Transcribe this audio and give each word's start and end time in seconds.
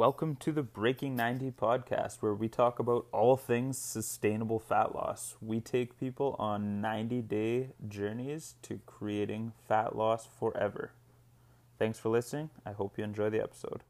Welcome 0.00 0.36
to 0.36 0.50
the 0.50 0.62
Breaking 0.62 1.14
90 1.14 1.50
podcast, 1.50 2.22
where 2.22 2.32
we 2.32 2.48
talk 2.48 2.78
about 2.78 3.06
all 3.12 3.36
things 3.36 3.76
sustainable 3.76 4.58
fat 4.58 4.94
loss. 4.94 5.36
We 5.42 5.60
take 5.60 6.00
people 6.00 6.36
on 6.38 6.80
90 6.80 7.20
day 7.20 7.72
journeys 7.86 8.54
to 8.62 8.80
creating 8.86 9.52
fat 9.68 9.94
loss 9.94 10.26
forever. 10.26 10.92
Thanks 11.78 11.98
for 11.98 12.08
listening. 12.08 12.48
I 12.64 12.72
hope 12.72 12.96
you 12.96 13.04
enjoy 13.04 13.28
the 13.28 13.42
episode. 13.42 13.82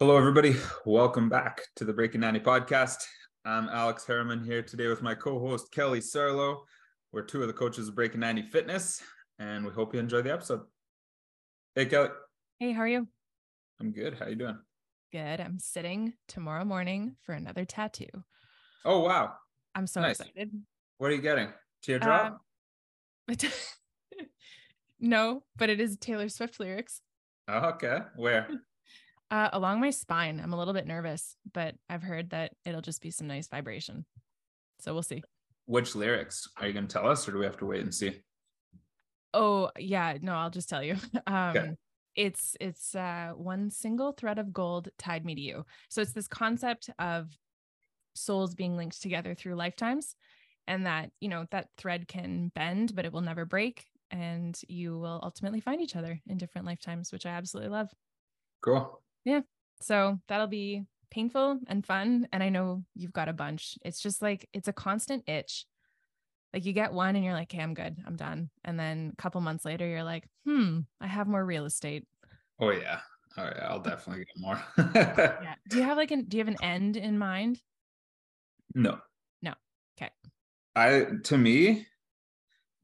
Hello, 0.00 0.16
everybody. 0.16 0.56
Welcome 0.84 1.28
back 1.28 1.60
to 1.76 1.84
the 1.84 1.92
Breaking 1.92 2.22
90 2.22 2.40
podcast. 2.40 2.96
I'm 3.44 3.68
Alex 3.68 4.04
Harriman 4.04 4.42
here 4.42 4.62
today 4.62 4.88
with 4.88 5.02
my 5.02 5.14
co 5.14 5.38
host, 5.38 5.70
Kelly 5.70 6.00
Sarlo. 6.00 6.62
We're 7.12 7.22
two 7.22 7.42
of 7.42 7.46
the 7.46 7.54
coaches 7.54 7.86
of 7.86 7.94
Breaking 7.94 8.18
90 8.18 8.50
Fitness, 8.50 9.00
and 9.38 9.64
we 9.64 9.70
hope 9.70 9.94
you 9.94 10.00
enjoy 10.00 10.22
the 10.22 10.32
episode. 10.32 10.62
Hey, 11.76 11.86
Kelly. 11.86 12.08
Hey, 12.58 12.72
how 12.72 12.80
are 12.80 12.88
you? 12.88 13.06
I'm 13.78 13.92
good. 13.92 14.14
How 14.14 14.24
are 14.24 14.28
you 14.28 14.34
doing? 14.34 14.58
Good. 15.12 15.42
I'm 15.42 15.58
sitting 15.58 16.14
tomorrow 16.26 16.64
morning 16.64 17.16
for 17.20 17.34
another 17.34 17.66
tattoo. 17.66 18.06
Oh 18.82 19.00
wow! 19.00 19.34
I'm 19.74 19.86
so 19.86 20.00
nice. 20.00 20.18
excited. 20.18 20.50
What 20.96 21.10
are 21.10 21.14
you 21.14 21.20
getting? 21.20 21.48
Teardrop? 21.82 22.40
Um, 23.28 23.36
no, 25.00 25.42
but 25.58 25.68
it 25.68 25.82
is 25.82 25.98
Taylor 25.98 26.30
Swift 26.30 26.58
lyrics. 26.58 27.02
Oh, 27.46 27.70
okay. 27.70 27.98
Where? 28.16 28.48
Uh, 29.30 29.48
along 29.54 29.80
my 29.80 29.88
spine. 29.88 30.38
I'm 30.44 30.52
a 30.52 30.58
little 30.58 30.74
bit 30.74 30.86
nervous, 30.86 31.36
but 31.54 31.74
I've 31.88 32.02
heard 32.02 32.28
that 32.30 32.52
it'll 32.66 32.82
just 32.82 33.00
be 33.00 33.10
some 33.10 33.26
nice 33.26 33.48
vibration. 33.48 34.04
So 34.78 34.92
we'll 34.92 35.02
see. 35.02 35.22
Which 35.64 35.94
lyrics 35.94 36.46
are 36.58 36.66
you 36.66 36.74
going 36.74 36.86
to 36.86 36.92
tell 36.92 37.08
us, 37.08 37.26
or 37.26 37.32
do 37.32 37.38
we 37.38 37.46
have 37.46 37.56
to 37.56 37.64
wait 37.64 37.80
and 37.80 37.94
see? 37.94 38.20
Oh 39.32 39.70
yeah, 39.78 40.18
no, 40.20 40.34
I'll 40.34 40.50
just 40.50 40.68
tell 40.68 40.82
you. 40.82 40.96
Um, 41.26 41.56
okay 41.56 41.70
it's 42.14 42.56
it's 42.60 42.94
uh, 42.94 43.32
one 43.36 43.70
single 43.70 44.12
thread 44.12 44.38
of 44.38 44.52
gold 44.52 44.88
tied 44.98 45.24
me 45.24 45.34
to 45.34 45.40
you. 45.40 45.64
So 45.88 46.02
it's 46.02 46.12
this 46.12 46.28
concept 46.28 46.90
of 46.98 47.28
souls 48.14 48.54
being 48.54 48.76
linked 48.76 49.00
together 49.00 49.34
through 49.34 49.54
lifetimes 49.54 50.14
and 50.66 50.86
that 50.86 51.10
you 51.20 51.28
know 51.28 51.46
that 51.50 51.68
thread 51.78 52.06
can 52.06 52.52
bend 52.54 52.94
but 52.94 53.04
it 53.04 53.12
will 53.12 53.20
never 53.20 53.44
break 53.44 53.84
and 54.10 54.60
you 54.68 54.98
will 54.98 55.18
ultimately 55.22 55.60
find 55.60 55.80
each 55.80 55.96
other 55.96 56.20
in 56.26 56.36
different 56.36 56.66
lifetimes 56.66 57.12
which 57.12 57.26
i 57.26 57.30
absolutely 57.30 57.70
love. 57.70 57.88
Cool. 58.60 59.00
Yeah. 59.24 59.40
So 59.80 60.18
that'll 60.28 60.46
be 60.46 60.84
painful 61.10 61.58
and 61.66 61.84
fun 61.84 62.26
and 62.32 62.42
i 62.42 62.48
know 62.48 62.84
you've 62.94 63.12
got 63.12 63.28
a 63.28 63.32
bunch. 63.32 63.76
It's 63.84 64.00
just 64.00 64.22
like 64.22 64.48
it's 64.52 64.68
a 64.68 64.72
constant 64.72 65.28
itch 65.28 65.66
like 66.52 66.64
you 66.64 66.72
get 66.72 66.92
one 66.92 67.16
and 67.16 67.24
you're 67.24 67.34
like, 67.34 67.52
okay, 67.52 67.62
I'm 67.62 67.74
good. 67.74 67.96
I'm 68.06 68.16
done. 68.16 68.50
And 68.64 68.78
then 68.78 69.12
a 69.12 69.22
couple 69.22 69.40
months 69.40 69.64
later, 69.64 69.86
you're 69.86 70.04
like, 70.04 70.24
hmm, 70.44 70.80
I 71.00 71.06
have 71.06 71.26
more 71.26 71.44
real 71.44 71.64
estate. 71.64 72.06
Oh 72.60 72.70
yeah. 72.70 73.00
Oh 73.36 73.44
yeah. 73.44 73.66
I'll 73.68 73.80
definitely 73.80 74.24
get 74.24 74.36
more. 74.38 74.62
yeah. 74.94 75.54
Do 75.68 75.78
you 75.78 75.82
have 75.82 75.96
like 75.96 76.10
an 76.10 76.24
do 76.24 76.36
you 76.36 76.44
have 76.44 76.52
an 76.52 76.62
end 76.62 76.96
in 76.96 77.18
mind? 77.18 77.60
No. 78.74 78.98
No. 79.40 79.54
Okay. 79.96 80.10
I 80.76 81.06
to 81.24 81.38
me, 81.38 81.86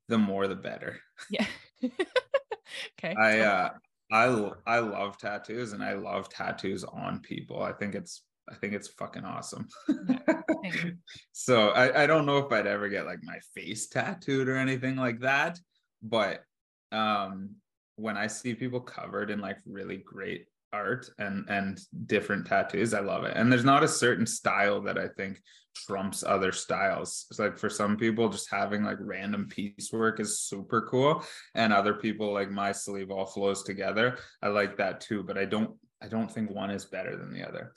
the 0.09 0.19
more 0.19 0.47
the 0.47 0.57
better. 0.57 1.01
Yeah. 1.31 1.47
okay. 1.85 3.15
I 3.19 3.41
uh 3.41 3.71
I 4.11 4.53
I 4.67 4.79
love 4.79 5.19
tattoos 5.19 5.75
and 5.75 5.83
I 5.83 5.93
love 5.93 6.31
tattoos 6.31 6.85
on 6.85 7.21
people. 7.21 7.63
I 7.63 7.73
think 7.73 7.95
it's 7.95 8.23
I 8.51 8.55
think 8.55 8.73
it's 8.75 8.89
fucking 8.89 9.25
awesome. 9.25 9.69
so 11.33 11.71
I, 11.71 12.05
I 12.05 12.07
don't 12.07 12.27
know 12.27 12.39
if 12.39 12.53
I'd 12.53 12.67
ever 12.67 12.89
get 12.89 13.07
like 13.07 13.23
my 13.23 13.39
face 13.55 13.89
tattooed 13.89 14.49
or 14.49 14.57
anything 14.57 14.97
like 14.97 15.21
that. 15.21 15.59
But 16.03 16.45
um 16.93 17.57
when 17.97 18.17
I 18.17 18.29
see 18.29 18.55
people 18.55 18.81
covered 18.81 19.31
in 19.31 19.41
like 19.41 19.59
really 19.67 19.99
great 19.99 20.47
art 20.73 21.11
and 21.19 21.45
and 21.49 21.81
different 22.07 22.47
tattoos, 22.47 22.95
I 22.95 23.01
love 23.01 23.25
it. 23.25 23.37
And 23.37 23.51
there's 23.51 23.65
not 23.65 23.85
a 23.85 23.89
certain 23.89 24.27
style 24.27 24.81
that 24.83 24.99
I 24.99 25.09
think 25.09 25.41
trumps 25.87 26.25
other 26.25 26.53
styles. 26.53 27.27
It's 27.31 27.39
like 27.39 27.59
for 27.59 27.71
some 27.71 27.97
people, 27.97 28.29
just 28.29 28.51
having 28.51 28.85
like 28.85 28.99
random 29.01 29.49
piecework 29.49 30.21
is 30.21 30.41
super 30.41 30.83
cool. 30.83 31.25
And 31.55 31.73
other 31.73 31.95
people 31.95 32.33
like 32.33 32.51
my 32.51 32.73
sleeve 32.73 33.11
all 33.11 33.27
flows 33.27 33.63
together. 33.63 34.19
I 34.43 34.49
like 34.49 34.77
that 34.79 35.01
too, 35.01 35.23
but 35.23 35.39
I 35.39 35.45
don't 35.45 35.77
I 36.01 36.09
don't 36.09 36.31
think 36.31 36.51
one 36.51 36.71
is 36.71 36.85
better 36.85 37.17
than 37.17 37.33
the 37.33 37.47
other. 37.47 37.73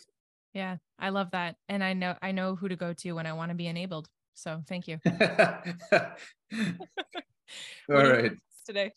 Yeah, 0.54 0.78
I 1.00 1.10
love 1.10 1.32
that. 1.32 1.56
And 1.70 1.84
I 1.84 1.94
know 1.94 2.16
I 2.22 2.32
know 2.32 2.56
who 2.56 2.70
to 2.70 2.76
go 2.76 2.94
to 2.94 3.12
when 3.14 3.26
I 3.26 3.34
want 3.34 3.50
to 3.50 3.56
be 3.56 3.68
enabled. 3.68 4.10
So 4.34 4.64
thank 4.68 4.88
you. 4.88 5.00
All 5.96 6.08
right. 7.90 8.32
Today. 8.66 8.92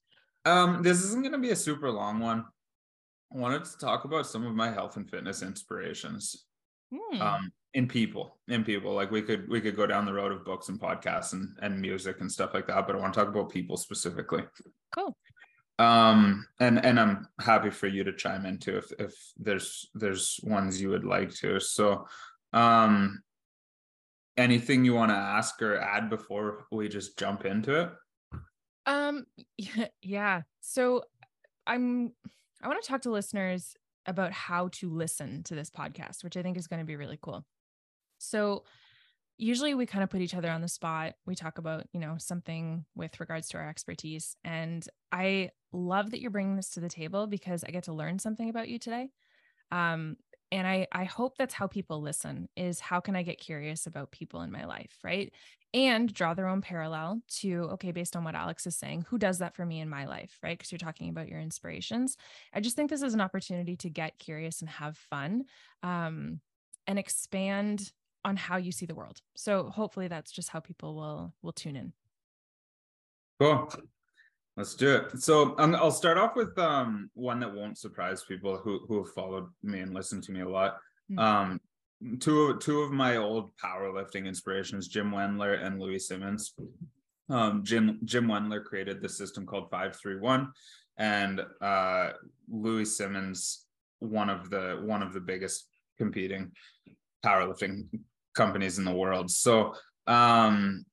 Um, 0.44 0.82
this 0.82 1.02
isn't 1.02 1.22
gonna 1.22 1.38
be 1.38 1.50
a 1.50 1.56
super 1.56 1.90
long 1.90 2.20
one. 2.20 2.44
I 3.34 3.38
wanted 3.38 3.64
to 3.64 3.78
talk 3.78 4.04
about 4.04 4.26
some 4.26 4.46
of 4.46 4.54
my 4.54 4.70
health 4.70 4.96
and 4.96 5.08
fitness 5.08 5.42
inspirations. 5.42 6.44
Hmm. 6.92 7.20
Um, 7.20 7.52
in 7.72 7.88
people, 7.88 8.38
in 8.46 8.62
people. 8.62 8.92
Like 8.92 9.10
we 9.10 9.22
could 9.22 9.48
we 9.48 9.60
could 9.60 9.74
go 9.74 9.86
down 9.86 10.04
the 10.04 10.12
road 10.12 10.32
of 10.32 10.44
books 10.44 10.68
and 10.68 10.78
podcasts 10.78 11.32
and, 11.32 11.56
and 11.62 11.80
music 11.80 12.20
and 12.20 12.30
stuff 12.30 12.54
like 12.54 12.66
that, 12.68 12.86
but 12.86 12.94
I 12.94 12.98
want 13.00 13.14
to 13.14 13.20
talk 13.20 13.28
about 13.28 13.50
people 13.50 13.76
specifically. 13.76 14.44
Cool 14.94 15.16
um 15.78 16.46
and 16.60 16.84
and 16.84 17.00
i'm 17.00 17.26
happy 17.40 17.70
for 17.70 17.88
you 17.88 18.04
to 18.04 18.12
chime 18.12 18.46
in 18.46 18.58
too 18.58 18.76
if 18.76 18.92
if 19.00 19.12
there's 19.36 19.90
there's 19.94 20.38
ones 20.44 20.80
you 20.80 20.88
would 20.90 21.04
like 21.04 21.34
to. 21.34 21.58
So 21.58 22.06
um 22.52 23.22
anything 24.36 24.84
you 24.84 24.94
want 24.94 25.10
to 25.10 25.16
ask 25.16 25.60
or 25.62 25.78
add 25.78 26.10
before 26.10 26.66
we 26.70 26.88
just 26.88 27.18
jump 27.18 27.44
into 27.44 27.80
it? 27.80 27.90
Um 28.86 29.24
yeah. 30.02 30.42
So 30.60 31.04
i'm 31.66 32.12
i 32.62 32.68
want 32.68 32.82
to 32.82 32.88
talk 32.88 33.00
to 33.02 33.10
listeners 33.10 33.74
about 34.06 34.32
how 34.32 34.68
to 34.68 34.90
listen 34.90 35.42
to 35.42 35.54
this 35.54 35.70
podcast 35.70 36.22
which 36.22 36.36
i 36.36 36.42
think 36.42 36.58
is 36.58 36.66
going 36.66 36.80
to 36.80 36.86
be 36.86 36.96
really 36.96 37.18
cool. 37.20 37.44
So 38.18 38.64
usually 39.36 39.74
we 39.74 39.86
kind 39.86 40.04
of 40.04 40.10
put 40.10 40.20
each 40.20 40.34
other 40.34 40.50
on 40.50 40.60
the 40.60 40.68
spot. 40.68 41.14
We 41.26 41.34
talk 41.34 41.58
about, 41.58 41.86
you 41.92 42.00
know, 42.00 42.16
something 42.18 42.84
with 42.94 43.18
regards 43.18 43.48
to 43.48 43.58
our 43.58 43.68
expertise. 43.68 44.36
And 44.44 44.86
I 45.10 45.50
love 45.72 46.10
that 46.12 46.20
you're 46.20 46.30
bringing 46.30 46.56
this 46.56 46.70
to 46.70 46.80
the 46.80 46.88
table 46.88 47.26
because 47.26 47.64
I 47.64 47.70
get 47.70 47.84
to 47.84 47.92
learn 47.92 48.18
something 48.18 48.48
about 48.48 48.68
you 48.68 48.78
today. 48.78 49.10
Um, 49.72 50.16
and 50.52 50.68
I, 50.68 50.86
I 50.92 51.04
hope 51.04 51.36
that's 51.36 51.54
how 51.54 51.66
people 51.66 52.00
listen 52.00 52.48
is 52.56 52.78
how 52.78 53.00
can 53.00 53.16
I 53.16 53.24
get 53.24 53.40
curious 53.40 53.86
about 53.86 54.12
people 54.12 54.42
in 54.42 54.52
my 54.52 54.66
life, 54.66 54.98
right? 55.02 55.32
And 55.72 56.12
draw 56.14 56.34
their 56.34 56.46
own 56.46 56.60
parallel 56.60 57.22
to, 57.40 57.70
okay, 57.72 57.90
based 57.90 58.14
on 58.14 58.22
what 58.22 58.36
Alex 58.36 58.64
is 58.68 58.76
saying, 58.76 59.06
who 59.08 59.18
does 59.18 59.38
that 59.38 59.56
for 59.56 59.66
me 59.66 59.80
in 59.80 59.88
my 59.88 60.06
life, 60.06 60.38
right? 60.44 60.56
Because 60.56 60.70
you're 60.70 60.78
talking 60.78 61.08
about 61.08 61.26
your 61.26 61.40
inspirations. 61.40 62.16
I 62.52 62.60
just 62.60 62.76
think 62.76 62.88
this 62.88 63.02
is 63.02 63.14
an 63.14 63.20
opportunity 63.20 63.74
to 63.78 63.90
get 63.90 64.20
curious 64.20 64.60
and 64.60 64.70
have 64.70 64.96
fun 64.96 65.46
um, 65.82 66.40
and 66.86 67.00
expand 67.00 67.90
on 68.24 68.36
how 68.36 68.56
you 68.56 68.72
see 68.72 68.86
the 68.86 68.94
world. 68.94 69.20
So 69.36 69.64
hopefully 69.64 70.08
that's 70.08 70.32
just 70.32 70.48
how 70.48 70.60
people 70.60 70.94
will 70.94 71.34
will 71.42 71.52
tune 71.52 71.76
in. 71.76 71.92
Cool. 73.40 73.70
Let's 74.56 74.74
do 74.74 74.94
it. 74.94 75.20
So 75.20 75.56
um, 75.58 75.74
I'll 75.74 75.90
start 75.90 76.16
off 76.16 76.36
with 76.36 76.56
um, 76.58 77.10
one 77.14 77.40
that 77.40 77.52
won't 77.52 77.76
surprise 77.76 78.22
people 78.22 78.56
who 78.56 78.80
who 78.86 78.98
have 78.98 79.12
followed 79.12 79.48
me 79.62 79.80
and 79.80 79.92
listened 79.92 80.22
to 80.24 80.32
me 80.32 80.40
a 80.40 80.48
lot. 80.48 80.78
Mm-hmm. 81.10 81.18
Um, 81.18 81.60
two 82.20 82.56
two 82.58 82.80
of 82.80 82.92
my 82.92 83.16
old 83.16 83.50
powerlifting 83.56 84.26
inspirations, 84.26 84.88
Jim 84.88 85.10
Wendler 85.10 85.62
and 85.62 85.80
Louie 85.80 85.98
Simmons. 85.98 86.54
Um, 87.28 87.64
Jim 87.64 87.98
Jim 88.04 88.26
Wendler 88.26 88.62
created 88.62 89.02
the 89.02 89.08
system 89.08 89.44
called 89.44 89.70
Five 89.70 89.96
Three 89.96 90.18
One, 90.18 90.52
and 90.98 91.42
uh, 91.60 92.10
Louie 92.48 92.84
Simmons, 92.84 93.66
one 93.98 94.30
of 94.30 94.50
the 94.50 94.80
one 94.84 95.02
of 95.02 95.12
the 95.12 95.20
biggest 95.20 95.68
competing 95.98 96.52
powerlifting 97.24 97.88
companies 98.34 98.78
in 98.78 98.84
the 98.84 98.92
world. 98.92 99.30
So 99.30 99.74
um, 100.06 100.84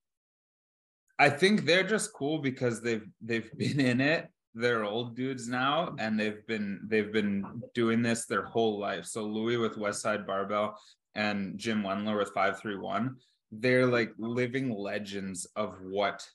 I 1.19 1.29
think 1.29 1.65
they're 1.65 1.87
just 1.87 2.13
cool 2.13 2.39
because 2.39 2.81
they've 2.81 3.07
they've 3.21 3.51
been 3.57 3.79
in 3.79 4.01
it. 4.01 4.29
They're 4.53 4.83
old 4.83 5.15
dudes 5.15 5.47
now, 5.47 5.95
and 5.97 6.19
they've 6.19 6.45
been 6.47 6.81
they've 6.87 7.11
been 7.11 7.61
doing 7.73 8.01
this 8.01 8.25
their 8.25 8.43
whole 8.43 8.79
life. 8.79 9.05
So 9.05 9.23
Louie 9.23 9.57
with 9.57 9.77
Westside 9.77 10.25
Barbell 10.25 10.77
and 11.15 11.57
Jim 11.57 11.83
Wendler 11.83 12.17
with 12.17 12.33
Five 12.33 12.59
Three 12.59 12.77
One, 12.77 13.17
they're 13.51 13.85
like 13.85 14.11
living 14.17 14.69
legends 14.69 15.47
of 15.55 15.75
what 15.81 16.27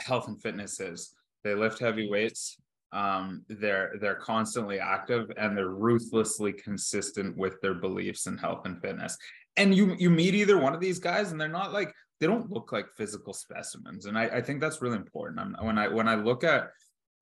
health 0.00 0.28
and 0.28 0.40
fitness 0.40 0.78
is. 0.78 1.12
They 1.42 1.54
lift 1.54 1.78
heavy 1.80 2.08
weights 2.08 2.56
um, 2.92 3.44
they're 3.48 3.94
they're 4.00 4.14
constantly 4.14 4.80
active 4.80 5.30
and 5.36 5.56
they're 5.56 5.68
ruthlessly 5.68 6.52
consistent 6.52 7.36
with 7.36 7.60
their 7.60 7.74
beliefs 7.74 8.26
in 8.26 8.38
health 8.38 8.62
and 8.64 8.80
fitness. 8.80 9.16
And 9.56 9.74
you 9.74 9.94
you 9.98 10.10
meet 10.10 10.34
either 10.34 10.58
one 10.58 10.74
of 10.74 10.80
these 10.80 10.98
guys 10.98 11.32
and 11.32 11.40
they're 11.40 11.48
not 11.48 11.72
like 11.72 11.92
they 12.20 12.26
don't 12.26 12.50
look 12.50 12.72
like 12.72 12.86
physical 12.96 13.32
specimens. 13.32 14.06
And 14.06 14.18
i, 14.18 14.24
I 14.24 14.40
think 14.40 14.60
that's 14.60 14.82
really 14.82 14.96
important. 14.96 15.40
I'm, 15.40 15.66
when 15.66 15.78
i 15.78 15.88
when 15.88 16.08
i 16.08 16.14
look 16.14 16.44
at 16.44 16.70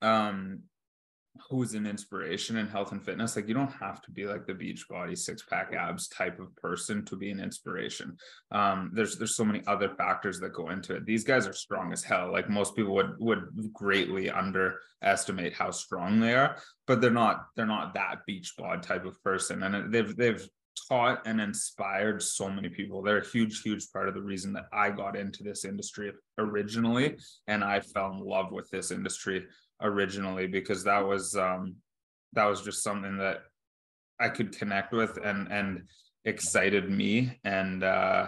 um 0.01 0.61
who's 1.49 1.73
an 1.73 1.85
inspiration 1.85 2.57
in 2.57 2.67
health 2.67 2.91
and 2.91 3.03
fitness 3.03 3.35
like 3.35 3.47
you 3.47 3.53
don't 3.53 3.73
have 3.73 4.01
to 4.01 4.11
be 4.11 4.25
like 4.25 4.45
the 4.45 4.53
beach 4.53 4.85
body 4.89 5.15
six 5.15 5.43
pack 5.43 5.73
abs 5.73 6.07
type 6.07 6.39
of 6.39 6.55
person 6.55 7.03
to 7.05 7.15
be 7.15 7.31
an 7.31 7.39
inspiration. 7.39 8.17
Um 8.51 8.91
there's 8.93 9.17
there's 9.17 9.35
so 9.35 9.45
many 9.45 9.61
other 9.67 9.89
factors 9.89 10.39
that 10.39 10.53
go 10.53 10.69
into 10.69 10.95
it. 10.95 11.05
These 11.05 11.23
guys 11.23 11.47
are 11.47 11.53
strong 11.53 11.93
as 11.93 12.03
hell. 12.03 12.31
Like 12.31 12.49
most 12.49 12.75
people 12.75 12.93
would 12.95 13.15
would 13.19 13.71
greatly 13.73 14.29
underestimate 14.29 15.53
how 15.53 15.71
strong 15.71 16.19
they 16.19 16.33
are 16.33 16.57
but 16.85 17.01
they're 17.01 17.11
not 17.11 17.47
they're 17.55 17.65
not 17.65 17.93
that 17.93 18.25
beach 18.25 18.53
bod 18.57 18.83
type 18.83 19.05
of 19.05 19.21
person. 19.23 19.63
And 19.63 19.93
they've 19.93 20.15
they've 20.15 20.47
taught 20.87 21.25
and 21.25 21.41
inspired 21.41 22.21
so 22.21 22.49
many 22.49 22.69
people. 22.69 23.01
They're 23.01 23.17
a 23.17 23.27
huge 23.27 23.61
huge 23.61 23.91
part 23.91 24.07
of 24.07 24.13
the 24.13 24.21
reason 24.21 24.53
that 24.53 24.67
i 24.71 24.89
got 24.89 25.15
into 25.15 25.43
this 25.43 25.65
industry 25.65 26.11
originally 26.37 27.17
and 27.47 27.63
i 27.63 27.79
fell 27.79 28.11
in 28.11 28.19
love 28.19 28.51
with 28.51 28.69
this 28.69 28.91
industry 28.91 29.45
originally 29.81 30.47
because 30.47 30.83
that 30.83 31.05
was 31.05 31.35
um 31.35 31.75
that 32.33 32.45
was 32.45 32.61
just 32.61 32.83
something 32.83 33.17
that 33.17 33.43
I 34.19 34.29
could 34.29 34.57
connect 34.57 34.93
with 34.93 35.17
and 35.23 35.51
and 35.51 35.83
excited 36.25 36.89
me 36.89 37.39
and 37.43 37.83
uh 37.83 38.27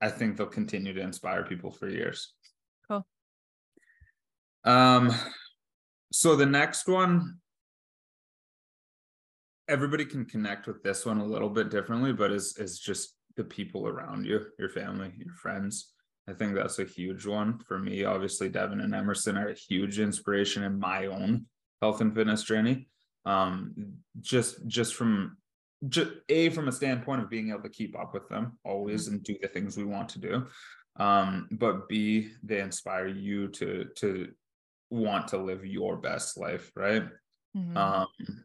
I 0.00 0.08
think 0.10 0.36
they'll 0.36 0.46
continue 0.46 0.92
to 0.92 1.00
inspire 1.00 1.44
people 1.44 1.70
for 1.70 1.88
years. 1.88 2.34
Cool. 2.88 3.06
Um 4.64 5.12
so 6.12 6.36
the 6.36 6.46
next 6.46 6.88
one 6.88 7.38
everybody 9.66 10.04
can 10.04 10.26
connect 10.26 10.66
with 10.66 10.82
this 10.82 11.06
one 11.06 11.18
a 11.18 11.24
little 11.24 11.48
bit 11.48 11.70
differently 11.70 12.12
but 12.12 12.30
is 12.30 12.56
is 12.58 12.78
just 12.78 13.14
the 13.36 13.44
people 13.44 13.88
around 13.88 14.24
you, 14.24 14.46
your 14.58 14.68
family, 14.68 15.12
your 15.18 15.34
friends. 15.34 15.93
I 16.28 16.32
think 16.32 16.54
that's 16.54 16.78
a 16.78 16.84
huge 16.84 17.26
one 17.26 17.58
for 17.58 17.78
me. 17.78 18.04
Obviously, 18.04 18.48
Devin 18.48 18.80
and 18.80 18.94
Emerson 18.94 19.36
are 19.36 19.48
a 19.48 19.54
huge 19.54 19.98
inspiration 19.98 20.62
in 20.62 20.78
my 20.78 21.06
own 21.06 21.46
health 21.82 22.00
and 22.00 22.14
fitness 22.14 22.42
journey. 22.42 22.88
Um, 23.26 23.94
just 24.20 24.66
just 24.66 24.94
from 24.94 25.36
just 25.88 26.10
a 26.28 26.48
from 26.50 26.68
a 26.68 26.72
standpoint 26.72 27.22
of 27.22 27.30
being 27.30 27.50
able 27.50 27.62
to 27.62 27.68
keep 27.68 27.98
up 27.98 28.14
with 28.14 28.28
them 28.28 28.58
always 28.64 29.04
mm-hmm. 29.04 29.14
and 29.14 29.24
do 29.24 29.36
the 29.40 29.48
things 29.48 29.76
we 29.76 29.84
want 29.84 30.08
to 30.10 30.18
do. 30.18 30.46
Um, 30.96 31.48
but 31.50 31.88
B, 31.88 32.30
they 32.42 32.60
inspire 32.60 33.08
you 33.08 33.48
to 33.48 33.86
to 33.96 34.32
want 34.90 35.28
to 35.28 35.38
live 35.38 35.66
your 35.66 35.96
best 35.96 36.38
life, 36.38 36.70
right? 36.76 37.04
Mm-hmm. 37.56 37.76
Um, 37.76 38.43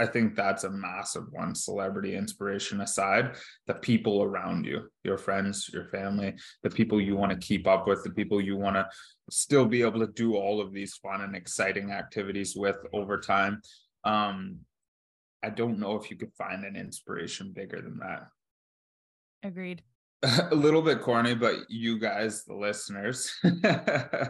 I 0.00 0.06
think 0.06 0.34
that's 0.34 0.64
a 0.64 0.70
massive 0.70 1.24
one. 1.30 1.54
Celebrity 1.54 2.16
inspiration 2.16 2.80
aside, 2.80 3.36
the 3.66 3.74
people 3.74 4.22
around 4.22 4.64
you, 4.64 4.88
your 5.04 5.18
friends, 5.18 5.68
your 5.70 5.84
family, 5.88 6.34
the 6.62 6.70
people 6.70 6.98
you 6.98 7.16
want 7.16 7.32
to 7.32 7.46
keep 7.46 7.68
up 7.68 7.86
with, 7.86 8.02
the 8.02 8.10
people 8.10 8.40
you 8.40 8.56
want 8.56 8.76
to 8.76 8.88
still 9.30 9.66
be 9.66 9.82
able 9.82 10.00
to 10.00 10.10
do 10.12 10.36
all 10.36 10.58
of 10.58 10.72
these 10.72 10.94
fun 10.94 11.20
and 11.20 11.36
exciting 11.36 11.92
activities 11.92 12.56
with 12.56 12.76
over 12.94 13.18
time. 13.18 13.60
Um, 14.04 14.60
I 15.42 15.50
don't 15.50 15.78
know 15.78 15.96
if 15.96 16.10
you 16.10 16.16
could 16.16 16.32
find 16.32 16.64
an 16.64 16.76
inspiration 16.76 17.52
bigger 17.52 17.82
than 17.82 17.98
that. 17.98 18.28
Agreed. 19.42 19.82
a 20.22 20.54
little 20.54 20.82
bit 20.82 21.02
corny, 21.02 21.34
but 21.34 21.56
you 21.68 21.98
guys, 21.98 22.44
the 22.44 22.54
listeners. 22.54 23.34
uh, 23.64 24.28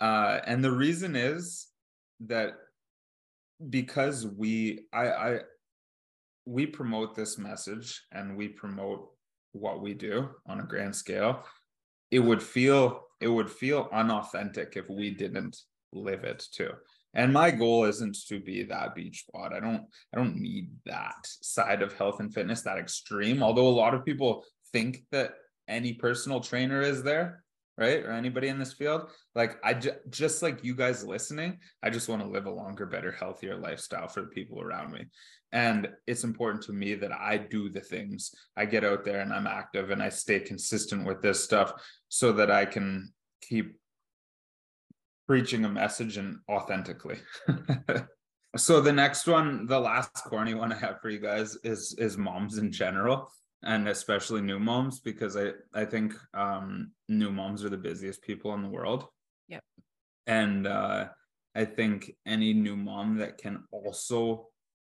and 0.00 0.62
the 0.62 0.72
reason 0.72 1.16
is 1.16 1.68
that 2.20 2.52
because 3.70 4.26
we 4.26 4.80
I 4.92 5.08
I 5.10 5.40
we 6.44 6.66
promote 6.66 7.14
this 7.14 7.38
message 7.38 8.02
and 8.12 8.36
we 8.36 8.48
promote 8.48 9.08
what 9.52 9.80
we 9.80 9.94
do 9.94 10.28
on 10.46 10.60
a 10.60 10.64
grand 10.64 10.96
scale 10.96 11.44
it 12.12 12.20
would 12.20 12.42
feel 12.42 13.06
it 13.20 13.28
would 13.28 13.50
feel 13.50 13.88
unauthentic 13.92 14.76
if 14.76 14.88
we 14.88 15.10
didn't 15.10 15.56
live 15.92 16.24
it 16.24 16.44
too. 16.52 16.70
And 17.14 17.32
my 17.32 17.50
goal 17.50 17.84
isn't 17.84 18.16
to 18.28 18.40
be 18.40 18.62
that 18.64 18.94
beach 18.94 19.24
bod 19.32 19.52
i 19.52 19.60
don't 19.60 19.84
i 20.14 20.16
don't 20.16 20.36
need 20.36 20.70
that 20.86 21.16
side 21.24 21.82
of 21.82 21.92
health 21.92 22.20
and 22.20 22.32
fitness 22.32 22.62
that 22.62 22.78
extreme 22.78 23.42
although 23.42 23.68
a 23.68 23.80
lot 23.82 23.92
of 23.92 24.04
people 24.04 24.44
think 24.72 25.02
that 25.10 25.34
any 25.68 25.92
personal 25.92 26.40
trainer 26.40 26.80
is 26.80 27.02
there 27.02 27.41
right? 27.78 28.04
Or 28.04 28.12
anybody 28.12 28.48
in 28.48 28.58
this 28.58 28.72
field. 28.72 29.10
Like 29.34 29.56
I 29.64 29.74
ju- 29.74 29.96
just 30.10 30.42
like 30.42 30.64
you 30.64 30.74
guys 30.74 31.04
listening, 31.04 31.58
I 31.82 31.90
just 31.90 32.08
want 32.08 32.22
to 32.22 32.28
live 32.28 32.46
a 32.46 32.50
longer, 32.50 32.86
better, 32.86 33.12
healthier 33.12 33.56
lifestyle 33.56 34.08
for 34.08 34.22
the 34.22 34.28
people 34.28 34.60
around 34.60 34.92
me. 34.92 35.06
And 35.52 35.88
it's 36.06 36.24
important 36.24 36.64
to 36.64 36.72
me 36.72 36.94
that 36.94 37.12
I 37.12 37.36
do 37.36 37.68
the 37.68 37.80
things. 37.80 38.34
I 38.56 38.64
get 38.64 38.84
out 38.84 39.04
there 39.04 39.20
and 39.20 39.32
I'm 39.32 39.46
active 39.46 39.90
and 39.90 40.02
I 40.02 40.08
stay 40.08 40.40
consistent 40.40 41.06
with 41.06 41.20
this 41.20 41.44
stuff 41.44 41.72
so 42.08 42.32
that 42.32 42.50
I 42.50 42.64
can 42.64 43.12
keep 43.42 43.76
preaching 45.26 45.64
a 45.64 45.68
message 45.68 46.16
and 46.16 46.38
authentically. 46.50 47.18
so 48.56 48.80
the 48.80 48.92
next 48.92 49.26
one, 49.26 49.66
the 49.66 49.78
last 49.78 50.24
corny 50.24 50.54
one 50.54 50.72
I 50.72 50.76
have 50.76 51.00
for 51.00 51.10
you 51.10 51.18
guys 51.18 51.56
is 51.64 51.94
is 51.98 52.16
moms 52.18 52.58
in 52.58 52.72
general 52.72 53.30
and 53.64 53.88
especially 53.88 54.40
new 54.40 54.58
moms 54.58 55.00
because 55.00 55.36
I 55.36 55.52
I 55.74 55.84
think 55.84 56.14
um, 56.34 56.92
new 57.08 57.30
moms 57.30 57.64
are 57.64 57.70
the 57.70 57.76
busiest 57.76 58.22
people 58.22 58.54
in 58.54 58.62
the 58.62 58.68
world. 58.68 59.06
Yep. 59.48 59.62
And 60.26 60.66
uh, 60.66 61.08
I 61.54 61.64
think 61.64 62.12
any 62.26 62.52
new 62.52 62.76
mom 62.76 63.18
that 63.18 63.38
can 63.38 63.64
also 63.70 64.48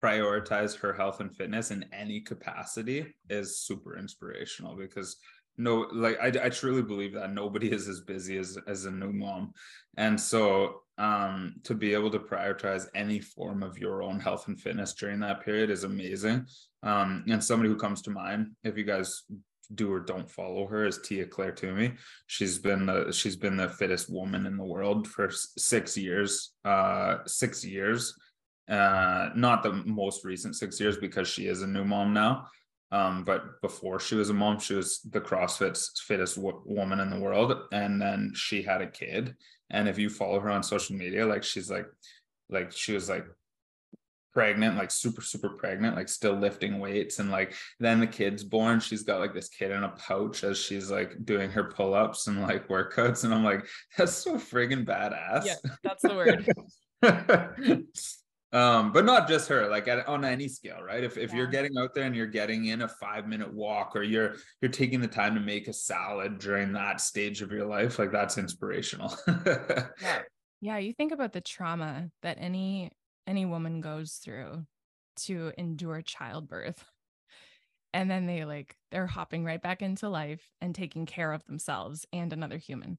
prioritize 0.03 0.77
her 0.77 0.93
health 0.93 1.19
and 1.19 1.35
fitness 1.35 1.71
in 1.71 1.85
any 1.91 2.21
capacity 2.21 3.15
is 3.29 3.59
super 3.59 3.97
inspirational 3.97 4.75
because 4.75 5.17
no 5.57 5.87
like 5.91 6.17
I, 6.21 6.45
I 6.45 6.49
truly 6.49 6.81
believe 6.81 7.13
that 7.13 7.33
nobody 7.33 7.71
is 7.77 7.87
as 7.87 8.01
busy 8.01 8.37
as 8.37 8.57
as 8.67 8.85
a 8.85 8.91
new 8.91 9.11
mom 9.11 9.53
and 9.97 10.19
so 10.19 10.81
um 10.97 11.55
to 11.63 11.73
be 11.73 11.93
able 11.93 12.11
to 12.11 12.19
prioritize 12.19 12.87
any 12.95 13.19
form 13.19 13.63
of 13.63 13.77
your 13.77 14.01
own 14.01 14.19
health 14.19 14.47
and 14.47 14.59
fitness 14.59 14.93
during 14.93 15.19
that 15.19 15.43
period 15.43 15.69
is 15.69 15.83
amazing 15.83 16.45
um 16.83 17.23
and 17.27 17.43
somebody 17.43 17.69
who 17.69 17.75
comes 17.75 18.01
to 18.01 18.11
mind 18.11 18.51
if 18.63 18.77
you 18.77 18.83
guys 18.83 19.23
do 19.73 19.91
or 19.91 19.99
don't 19.99 20.29
follow 20.29 20.67
her 20.67 20.85
is 20.85 20.99
Tia-Clair 20.99 21.51
Toomey. 21.51 21.93
She's 22.27 22.59
been 22.59 22.85
the 22.85 23.11
she's 23.11 23.35
been 23.35 23.57
the 23.57 23.69
fittest 23.69 24.11
woman 24.11 24.45
in 24.45 24.57
the 24.57 24.63
world 24.63 25.07
for 25.07 25.29
six 25.31 25.97
years. 25.97 26.51
Uh, 26.63 27.17
six 27.25 27.65
years. 27.65 28.13
Uh, 28.69 29.29
not 29.35 29.61
the 29.61 29.71
most 29.85 30.25
recent 30.25 30.55
six 30.55 30.79
years 30.79 30.97
because 30.97 31.27
she 31.27 31.47
is 31.47 31.61
a 31.61 31.67
new 31.67 31.85
mom 31.85 32.13
now. 32.13 32.47
Um, 32.91 33.23
but 33.23 33.61
before 33.61 33.99
she 33.99 34.15
was 34.15 34.29
a 34.29 34.33
mom, 34.33 34.59
she 34.59 34.75
was 34.75 35.01
the 35.01 35.21
CrossFit's 35.21 35.99
fittest 36.01 36.35
w- 36.35 36.61
woman 36.65 36.99
in 36.99 37.09
the 37.09 37.19
world, 37.19 37.55
and 37.71 38.01
then 38.01 38.31
she 38.35 38.61
had 38.61 38.81
a 38.81 38.87
kid. 38.87 39.35
And 39.69 39.89
if 39.89 39.97
you 39.97 40.09
follow 40.09 40.39
her 40.39 40.49
on 40.49 40.63
social 40.63 40.95
media, 40.95 41.25
like 41.25 41.43
she's 41.43 41.69
like, 41.69 41.87
like 42.49 42.71
she 42.71 42.93
was 42.93 43.09
like 43.09 43.25
pregnant, 44.35 44.77
like 44.77 44.91
super, 44.91 45.21
super 45.21 45.49
pregnant, 45.49 45.95
like 45.95 46.09
still 46.09 46.33
lifting 46.33 46.77
weights. 46.77 47.19
And 47.19 47.31
like 47.31 47.55
then 47.79 47.99
the 47.99 48.07
kid's 48.07 48.43
born, 48.43 48.79
she's 48.79 49.01
got 49.01 49.19
like 49.19 49.33
this 49.33 49.49
kid 49.49 49.71
in 49.71 49.83
a 49.83 49.89
pouch 49.89 50.43
as 50.43 50.59
she's 50.59 50.91
like 50.91 51.25
doing 51.25 51.49
her 51.51 51.63
pull-ups 51.63 52.27
and 52.27 52.41
like 52.43 52.67
workouts. 52.67 53.23
And 53.23 53.33
I'm 53.33 53.43
like, 53.43 53.65
that's 53.97 54.13
so 54.13 54.35
friggin' 54.35 54.85
badass. 54.85 55.45
Yeah, 55.45 55.55
that's 55.83 56.03
the 56.03 56.13
word. 56.13 56.47
um 58.53 58.91
but 58.91 59.05
not 59.05 59.27
just 59.27 59.49
her 59.49 59.67
like 59.67 59.87
at, 59.87 60.07
on 60.07 60.23
any 60.23 60.47
scale 60.47 60.81
right? 60.81 61.03
If, 61.03 61.17
if 61.17 61.31
yeah. 61.31 61.37
you're 61.37 61.47
getting 61.47 61.77
out 61.77 61.93
there 61.93 62.05
and 62.05 62.15
you're 62.15 62.27
getting 62.27 62.65
in 62.65 62.83
a 62.83 62.87
five 62.87 63.27
minute 63.27 63.53
walk 63.53 63.95
or 63.95 64.03
you're 64.03 64.35
you're 64.61 64.71
taking 64.71 65.01
the 65.01 65.07
time 65.07 65.35
to 65.35 65.41
make 65.41 65.67
a 65.67 65.73
salad 65.73 66.37
during 66.37 66.73
that 66.73 67.01
stage 67.01 67.41
of 67.41 67.51
your 67.51 67.65
life 67.65 67.99
like 67.99 68.11
that's 68.11 68.37
inspirational. 68.37 69.15
Yeah. 70.01 70.21
Yeah 70.61 70.77
you 70.77 70.93
think 70.93 71.11
about 71.11 71.33
the 71.33 71.41
trauma 71.41 72.09
that 72.21 72.37
any 72.39 72.91
any 73.27 73.45
woman 73.45 73.81
goes 73.81 74.13
through 74.13 74.65
to 75.17 75.51
endure 75.57 76.01
childbirth. 76.01 76.83
And 77.93 78.11
then 78.11 78.25
they 78.25 78.43
like 78.43 78.75
they're 78.91 79.07
hopping 79.07 79.45
right 79.45 79.61
back 79.61 79.81
into 79.81 80.09
life 80.09 80.43
and 80.59 80.75
taking 80.75 81.05
care 81.05 81.31
of 81.31 81.45
themselves 81.45 82.05
and 82.11 82.33
another 82.33 82.57
human. 82.57 82.97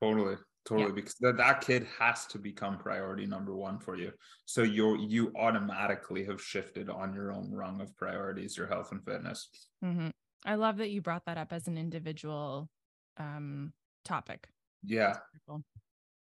Totally 0.00 0.36
totally 0.66 0.88
yeah. 0.88 0.94
because 0.94 1.14
that, 1.20 1.36
that 1.36 1.60
kid 1.60 1.86
has 1.98 2.26
to 2.26 2.38
become 2.38 2.76
priority 2.76 3.24
number 3.24 3.54
one 3.54 3.78
for 3.78 3.96
you. 3.96 4.12
So 4.44 4.62
you 4.62 4.98
you 4.98 5.32
automatically 5.36 6.24
have 6.24 6.42
shifted 6.42 6.90
on 6.90 7.14
your 7.14 7.32
own 7.32 7.50
rung 7.52 7.80
of 7.80 7.96
priorities 7.96 8.56
your 8.56 8.66
health 8.66 8.92
and 8.92 9.02
fitness. 9.04 9.48
Mm-hmm. 9.84 10.08
i 10.44 10.56
love 10.56 10.78
that 10.78 10.90
you 10.90 11.00
brought 11.00 11.24
that 11.26 11.38
up 11.38 11.52
as 11.52 11.68
an 11.68 11.78
individual 11.78 12.68
um 13.16 13.72
topic. 14.04 14.48
Yeah. 14.82 15.16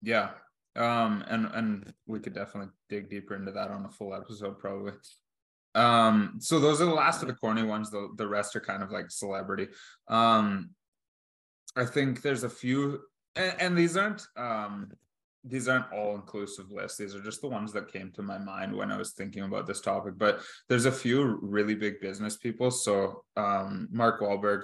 Yeah. 0.03 0.31
Um 0.77 1.25
and 1.29 1.47
and 1.53 1.95
we 2.07 2.19
could 2.19 2.35
definitely 2.35 2.73
dig 2.89 3.09
deeper 3.09 3.35
into 3.37 3.53
that 3.53 3.71
on 3.71 3.87
a 3.87 3.91
full 3.91 4.15
episode 4.15 4.59
probably. 4.59 4.93
Um 5.75 6.39
so 6.41 6.59
those 6.59 6.81
are 6.81 6.87
the 6.87 6.93
last 6.93 7.23
of 7.23 7.29
the 7.29 7.35
corny 7.35 7.63
ones. 7.63 7.91
The 7.91 8.09
the 8.17 8.27
rest 8.27 8.57
are 8.57 8.61
kind 8.61 8.83
of 8.83 8.91
like 8.91 9.11
celebrity. 9.11 9.69
Um 10.09 10.71
i 11.75 11.87
think 11.87 12.21
there's 12.21 12.45
a 12.45 12.51
few 12.51 13.01
and, 13.37 13.55
and 13.61 13.79
these 13.79 13.97
aren't 13.97 14.27
um 14.37 14.91
these 15.45 15.67
aren't 15.67 15.93
all 15.93 16.15
inclusive 16.15 16.71
lists. 16.71 16.97
These 16.97 17.17
are 17.17 17.23
just 17.23 17.41
the 17.41 17.49
ones 17.49 17.73
that 17.73 17.93
came 17.93 18.13
to 18.13 18.23
my 18.23 18.39
mind 18.39 18.73
when 18.75 18.93
i 18.93 18.97
was 18.97 19.13
thinking 19.13 19.43
about 19.43 19.67
this 19.67 19.81
topic. 19.81 20.15
But 20.17 20.41
there's 20.69 20.87
a 20.87 20.93
few 20.93 21.39
really 21.43 21.75
big 21.75 22.01
business 22.01 22.37
people. 22.37 22.71
So 22.71 23.25
um 23.37 23.89
mark 23.91 24.21
Wahlberg 24.21 24.63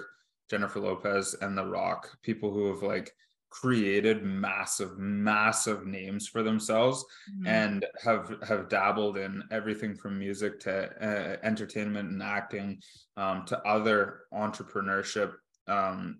jennifer 0.49 0.79
lopez 0.79 1.35
and 1.41 1.55
the 1.55 1.65
rock 1.65 2.09
people 2.23 2.51
who 2.51 2.67
have 2.73 2.81
like 2.81 3.13
created 3.49 4.23
massive 4.23 4.97
massive 4.97 5.85
names 5.85 6.27
for 6.27 6.43
themselves 6.43 7.03
mm-hmm. 7.31 7.47
and 7.47 7.85
have 8.03 8.35
have 8.47 8.69
dabbled 8.69 9.17
in 9.17 9.43
everything 9.51 9.95
from 9.95 10.19
music 10.19 10.59
to 10.59 10.71
uh, 11.01 11.37
entertainment 11.43 12.09
and 12.09 12.21
acting 12.21 12.79
um, 13.17 13.45
to 13.45 13.59
other 13.67 14.21
entrepreneurship 14.33 15.33
um, 15.67 16.19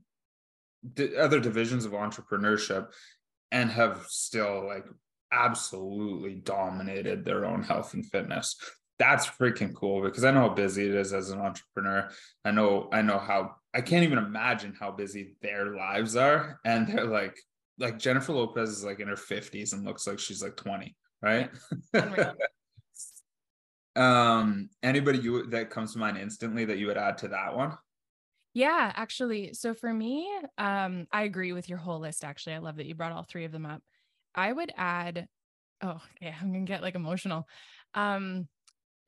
di- 0.93 1.15
other 1.15 1.39
divisions 1.39 1.85
of 1.85 1.91
entrepreneurship 1.91 2.87
and 3.51 3.71
have 3.71 4.05
still 4.07 4.65
like 4.65 4.85
absolutely 5.31 6.35
dominated 6.35 7.23
their 7.23 7.45
own 7.45 7.61
health 7.61 7.93
and 7.93 8.05
fitness 8.05 8.55
that's 8.99 9.25
freaking 9.25 9.73
cool 9.73 10.01
because 10.03 10.25
I 10.25 10.31
know 10.31 10.41
how 10.41 10.49
busy 10.49 10.85
it 10.85 10.93
is 10.93 11.13
as 11.13 11.31
an 11.31 11.39
entrepreneur. 11.39 12.09
I 12.43 12.51
know 12.51 12.89
I 12.91 13.01
know 13.01 13.17
how 13.17 13.55
I 13.73 13.81
can't 13.81 14.03
even 14.03 14.17
imagine 14.17 14.75
how 14.77 14.91
busy 14.91 15.35
their 15.41 15.73
lives 15.75 16.15
are. 16.17 16.59
And 16.65 16.85
they're 16.87 17.05
like, 17.05 17.39
like 17.79 17.97
Jennifer 17.97 18.33
Lopez 18.33 18.69
is 18.69 18.83
like 18.83 18.99
in 18.99 19.07
her 19.07 19.15
50s 19.15 19.71
and 19.73 19.85
looks 19.85 20.05
like 20.05 20.19
she's 20.19 20.43
like 20.43 20.57
20, 20.57 20.95
right? 21.21 21.49
um 23.95 24.69
anybody 24.83 25.17
you 25.17 25.47
that 25.47 25.71
comes 25.71 25.93
to 25.93 25.99
mind 25.99 26.17
instantly 26.17 26.63
that 26.65 26.77
you 26.77 26.87
would 26.87 26.97
add 26.97 27.17
to 27.19 27.29
that 27.29 27.55
one? 27.55 27.77
Yeah, 28.53 28.91
actually. 28.95 29.53
So 29.53 29.73
for 29.73 29.93
me, 29.93 30.27
um, 30.57 31.07
I 31.11 31.23
agree 31.23 31.53
with 31.53 31.69
your 31.69 31.77
whole 31.77 31.99
list. 31.99 32.23
Actually, 32.23 32.55
I 32.55 32.59
love 32.59 32.77
that 32.77 32.85
you 32.85 32.95
brought 32.95 33.11
all 33.11 33.23
three 33.23 33.45
of 33.45 33.51
them 33.51 33.65
up. 33.65 33.81
I 34.33 34.51
would 34.51 34.71
add, 34.75 35.27
oh, 35.81 36.01
yeah, 36.21 36.35
I'm 36.41 36.51
gonna 36.51 36.65
get 36.65 36.81
like 36.81 36.95
emotional. 36.95 37.47
Um, 37.93 38.47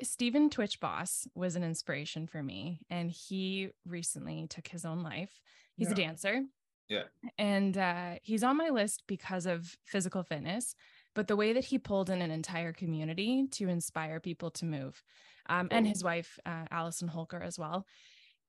Stephen 0.03 0.49
Twitch 0.49 0.79
Boss 0.79 1.27
was 1.35 1.55
an 1.55 1.63
inspiration 1.63 2.27
for 2.27 2.41
me, 2.41 2.79
and 2.89 3.11
he 3.11 3.69
recently 3.85 4.47
took 4.49 4.67
his 4.67 4.85
own 4.85 5.03
life. 5.03 5.39
He's 5.75 5.87
yeah. 5.87 5.93
a 5.93 5.95
dancer. 5.95 6.41
Yeah. 6.89 7.03
And 7.37 7.77
uh, 7.77 8.15
he's 8.21 8.43
on 8.43 8.57
my 8.57 8.69
list 8.69 9.03
because 9.07 9.45
of 9.45 9.75
physical 9.85 10.23
fitness, 10.23 10.75
but 11.15 11.27
the 11.27 11.35
way 11.35 11.53
that 11.53 11.63
he 11.63 11.77
pulled 11.77 12.09
in 12.09 12.21
an 12.21 12.31
entire 12.31 12.73
community 12.73 13.47
to 13.51 13.69
inspire 13.69 14.19
people 14.19 14.51
to 14.51 14.65
move, 14.65 15.01
um, 15.47 15.67
and 15.71 15.87
his 15.87 16.03
wife, 16.03 16.37
uh, 16.45 16.65
Allison 16.69 17.07
Holker, 17.07 17.41
as 17.41 17.57
well. 17.57 17.85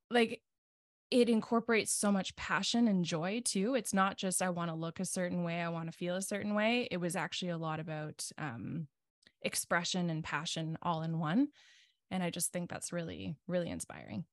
Like 0.09 0.41
it 1.13 1.29
incorporates 1.29 1.91
so 1.91 2.11
much 2.11 2.35
passion 2.35 2.87
and 2.87 3.05
joy 3.05 3.39
too. 3.45 3.75
It's 3.75 3.93
not 3.93 4.17
just 4.17 4.41
I 4.41 4.49
want 4.49 4.71
to 4.71 4.75
look 4.75 4.99
a 4.99 5.05
certain 5.05 5.43
way, 5.43 5.61
I 5.61 5.69
want 5.69 5.91
to 5.91 5.97
feel 5.97 6.15
a 6.15 6.21
certain 6.23 6.55
way. 6.55 6.87
It 6.89 6.97
was 6.97 7.15
actually 7.15 7.49
a 7.49 7.57
lot 7.57 7.79
about 7.79 8.27
um, 8.39 8.87
expression 9.43 10.09
and 10.09 10.23
passion 10.23 10.75
all 10.81 11.03
in 11.03 11.19
one. 11.19 11.49
And 12.09 12.23
I 12.23 12.31
just 12.31 12.51
think 12.51 12.67
that's 12.67 12.91
really, 12.91 13.35
really 13.47 13.69
inspiring. 13.69 14.25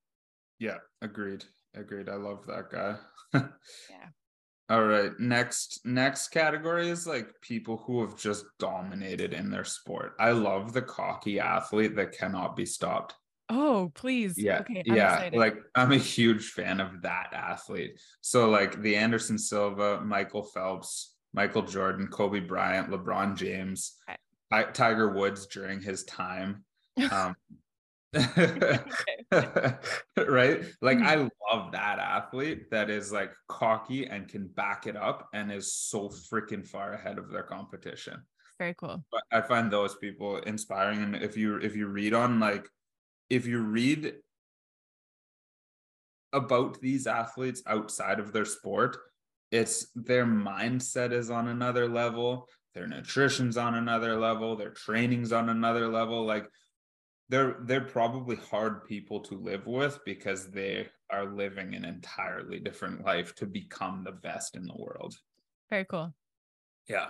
Yeah, 0.59 0.79
agreed. 1.03 1.45
Agreed. 1.75 2.09
I 2.09 2.15
love 2.15 2.47
that 2.47 2.71
guy. 2.71 2.97
yeah. 3.35 4.09
All 4.71 4.85
right. 4.85 5.11
Next 5.19 5.81
next 5.85 6.29
category 6.29 6.89
is 6.89 7.07
like 7.07 7.41
people 7.41 7.83
who 7.85 8.01
have 8.03 8.17
just 8.17 8.45
dominated 8.59 9.35
in 9.35 9.51
their 9.51 9.65
sport. 9.65 10.15
I 10.21 10.31
love 10.31 10.73
the 10.73 10.83
cocky 10.83 11.41
athlete 11.41 11.97
that 11.97 12.17
cannot 12.17 12.57
be 12.57 12.65
stopped. 12.67 13.15
Oh, 13.51 13.91
please. 13.95 14.39
Yeah. 14.39 14.61
Okay, 14.61 14.83
yeah. 14.87 15.15
Excited. 15.15 15.39
Like 15.39 15.57
I'm 15.75 15.93
a 15.93 15.99
huge 15.99 16.51
fan 16.51 16.81
of 16.81 17.03
that 17.03 17.31
athlete. 17.33 18.01
So 18.21 18.49
like 18.49 18.81
the 18.81 18.97
Anderson 18.97 19.39
Silva, 19.39 20.01
Michael 20.01 20.45
Phelps, 20.45 21.15
Michael 21.33 21.63
Jordan, 21.63 22.09
Kobe 22.09 22.41
Bryant, 22.41 22.91
LeBron 22.91 23.37
James, 23.37 23.97
okay. 24.09 24.73
Tiger 24.73 25.11
Woods 25.11 25.47
during 25.47 25.81
his 25.81 26.05
time. 26.05 26.65
Um, 27.11 27.35
right? 28.13 28.27
Like, 30.83 30.99
mm-hmm. 30.99 31.07
I 31.07 31.29
love 31.53 31.73
that 31.73 31.99
athlete 31.99 32.71
that 32.71 32.91
is 32.91 33.13
like 33.13 33.33
cocky 33.49 34.07
and 34.07 34.29
can 34.29 34.49
back 34.49 34.87
it 34.87 34.97
up 34.97 35.29
and 35.33 35.53
is 35.53 35.75
so 35.75 36.09
freaking 36.09 36.67
far 36.67 36.95
ahead 36.95 37.19
of 37.19 37.31
their 37.31 37.45
competition. 37.45 38.23
Very 38.59 38.75
cool. 38.75 39.03
But 39.11 39.23
I 39.33 39.41
find 39.41 39.71
those 39.71 39.95
people 39.97 40.37
inspiring. 40.39 41.03
And 41.03 41.17
if 41.17 41.37
you 41.37 41.57
if 41.57 41.75
you 41.75 41.87
read 41.87 42.13
on 42.13 42.41
like 42.41 42.69
if 43.31 43.47
you 43.47 43.61
read 43.61 44.15
about 46.33 46.81
these 46.81 47.07
athletes 47.07 47.63
outside 47.67 48.21
of 48.21 48.33
their 48.33 48.45
sport, 48.45 48.99
it's 49.51 49.89
their 49.95 50.27
mindset 50.27 51.13
is 51.13 51.31
on 51.31 51.49
another 51.49 51.89
level 51.89 52.49
their 52.75 52.87
nutrition's 52.87 53.57
on 53.57 53.75
another 53.75 54.17
level 54.17 54.57
their 54.57 54.71
training's 54.71 55.33
on 55.33 55.49
another 55.49 55.89
level. 55.89 56.25
Like 56.25 56.49
they're 57.29 57.57
they're 57.65 57.81
probably 57.81 58.37
hard 58.37 58.85
people 58.87 59.21
to 59.21 59.35
live 59.35 59.67
with 59.67 59.99
because 60.05 60.51
they 60.51 60.89
are 61.11 61.25
living 61.25 61.75
an 61.75 61.85
entirely 61.85 62.61
different 62.61 63.05
life 63.05 63.35
to 63.37 63.47
become 63.47 64.05
the 64.05 64.13
best 64.13 64.57
in 64.57 64.67
the 64.67 64.77
world. 64.77 65.17
Very 65.69 65.85
cool. 65.85 66.15
Yeah 66.89 67.09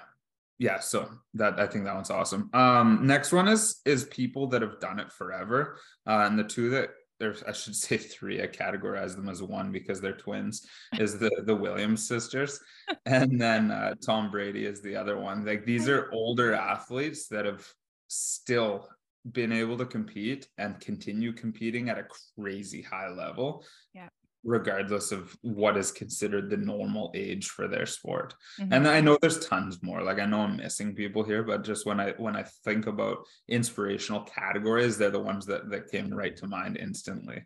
yeah 0.60 0.78
so 0.78 1.08
that 1.34 1.58
i 1.58 1.66
think 1.66 1.84
that 1.84 1.94
one's 1.94 2.10
awesome 2.10 2.48
um 2.52 3.04
next 3.04 3.32
one 3.32 3.48
is 3.48 3.80
is 3.84 4.04
people 4.04 4.46
that 4.46 4.62
have 4.62 4.78
done 4.78 5.00
it 5.00 5.10
forever 5.10 5.78
uh, 6.06 6.24
and 6.26 6.38
the 6.38 6.44
two 6.44 6.70
that 6.70 6.90
there's 7.18 7.42
I 7.42 7.52
should 7.52 7.76
say 7.86 7.98
three. 7.98 8.42
I 8.42 8.46
categorize 8.46 9.14
them 9.14 9.28
as 9.28 9.42
one 9.42 9.70
because 9.70 10.00
they're 10.00 10.16
twins. 10.16 10.66
Is 10.98 11.18
the 11.18 11.30
the 11.44 11.54
Williams 11.54 12.08
sisters, 12.08 12.58
and 13.06 13.38
then 13.38 13.70
uh, 13.70 13.94
Tom 14.04 14.30
Brady 14.30 14.64
is 14.64 14.80
the 14.80 14.96
other 14.96 15.18
one. 15.18 15.44
Like 15.44 15.66
these 15.66 15.86
are 15.86 16.10
older 16.12 16.54
athletes 16.54 17.28
that 17.28 17.44
have 17.44 17.64
still 18.08 18.88
been 19.30 19.52
able 19.52 19.76
to 19.76 19.84
compete 19.84 20.48
and 20.56 20.80
continue 20.80 21.34
competing 21.34 21.90
at 21.90 21.98
a 21.98 22.06
crazy 22.38 22.80
high 22.80 23.10
level. 23.10 23.64
Yeah 23.92 24.08
regardless 24.42 25.12
of 25.12 25.36
what 25.42 25.76
is 25.76 25.92
considered 25.92 26.48
the 26.48 26.56
normal 26.56 27.12
age 27.14 27.48
for 27.48 27.68
their 27.68 27.86
sport. 27.86 28.34
Mm-hmm. 28.58 28.72
and 28.72 28.88
i 28.88 29.00
know 29.00 29.18
there's 29.20 29.46
tons 29.46 29.82
more 29.82 30.02
like 30.02 30.18
i 30.18 30.24
know 30.24 30.40
i'm 30.40 30.56
missing 30.56 30.94
people 30.94 31.22
here 31.22 31.42
but 31.42 31.62
just 31.62 31.84
when 31.86 32.00
i 32.00 32.12
when 32.16 32.36
i 32.36 32.44
think 32.64 32.86
about 32.86 33.18
inspirational 33.48 34.22
categories 34.22 34.96
they're 34.96 35.10
the 35.10 35.20
ones 35.20 35.44
that 35.46 35.70
that 35.70 35.90
came 35.90 36.12
right 36.12 36.36
to 36.36 36.46
mind 36.46 36.76
instantly. 36.76 37.44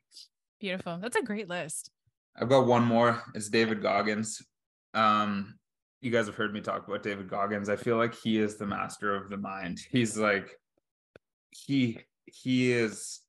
Beautiful. 0.61 0.99
That's 1.01 1.17
a 1.17 1.23
great 1.23 1.49
list. 1.49 1.91
I've 2.37 2.49
got 2.49 2.67
one 2.67 2.85
more. 2.85 3.23
It's 3.35 3.49
david 3.49 3.83
goggins. 3.83 4.43
Um 4.95 5.55
you 6.01 6.11
guys 6.11 6.27
have 6.27 6.35
heard 6.37 6.53
me 6.53 6.61
talk 6.61 6.87
about 6.87 7.03
david 7.03 7.29
goggins. 7.29 7.69
I 7.69 7.77
feel 7.77 7.97
like 7.97 8.15
he 8.15 8.39
is 8.39 8.57
the 8.57 8.67
master 8.67 9.15
of 9.15 9.31
the 9.31 9.37
mind. 9.37 9.81
He's 9.91 10.17
like 10.17 10.59
he 11.51 11.99
he 12.27 12.73
is 12.73 13.21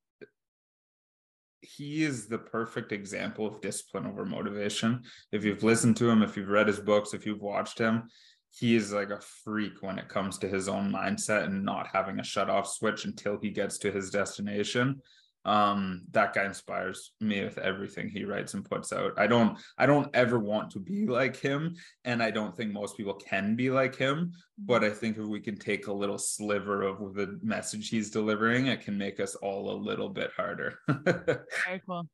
he 1.66 2.04
is 2.04 2.28
the 2.28 2.38
perfect 2.38 2.92
example 2.92 3.46
of 3.48 3.62
discipline 3.62 4.06
over 4.06 4.26
motivation. 4.26 5.04
If 5.32 5.44
you've 5.44 5.64
listened 5.64 5.98
to 5.98 6.10
him, 6.10 6.22
if 6.22 6.38
you've 6.38 6.50
read 6.50 6.68
his 6.68 6.80
books, 6.80 7.14
if 7.14 7.26
you've 7.26 7.42
watched 7.42 7.80
him, 7.80 8.04
he 8.52 8.76
is 8.76 8.94
like 8.94 9.10
a 9.10 9.20
freak 9.20 9.82
when 9.82 10.00
it 10.00 10.08
comes 10.08 10.38
to 10.38 10.48
his 10.48 10.70
own 10.70 10.92
mindset 10.92 11.46
and 11.46 11.66
not 11.66 11.88
having 11.92 12.20
a 12.20 12.24
shut 12.24 12.50
off 12.50 12.68
switch 12.68 13.06
until 13.06 13.38
he 13.42 13.50
gets 13.50 13.78
to 13.80 13.92
his 13.92 14.10
destination 14.10 15.02
um 15.46 16.02
that 16.12 16.34
guy 16.34 16.44
inspires 16.44 17.12
me 17.22 17.44
with 17.44 17.60
everything 17.60 18.10
he 18.10 18.26
writes 18.26 18.56
and 18.56 18.68
puts 18.68 18.92
out. 18.92 19.14
I 19.18 19.28
don't 19.28 19.58
i 19.78 19.86
don't 19.86 20.10
ever 20.16 20.40
want 20.40 20.72
to 20.72 20.80
be 20.80 21.06
like 21.06 21.36
him 21.36 21.76
and 22.04 22.22
i 22.22 22.32
don't 22.32 22.56
think 22.56 22.74
most 22.74 22.98
people 22.98 23.14
can 23.14 23.56
be 23.56 23.70
like 23.70 23.96
him 23.96 24.34
but 24.58 24.84
i 24.84 24.90
think 24.90 25.18
if 25.18 25.26
we 25.26 25.40
can 25.40 25.58
take 25.58 25.86
a 25.88 25.94
little 25.94 26.18
sliver 26.18 26.82
of 26.82 27.14
the 27.14 27.40
message 27.44 27.90
he's 27.90 28.10
delivering 28.10 28.68
it 28.68 28.82
can 28.82 28.98
make 28.98 29.20
us 29.20 29.36
all 29.36 29.72
a 29.72 29.78
little 29.78 30.10
bit 30.10 30.32
harder. 30.36 30.80
Very 30.88 31.82
cool. 31.86 32.08